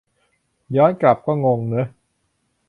[0.75, 1.87] ย้อนกลับ ก็งงเนอะ.